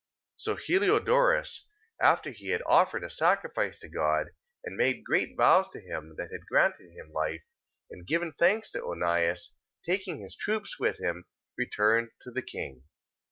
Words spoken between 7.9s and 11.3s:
and given thanks to Onias, taking his troops with him,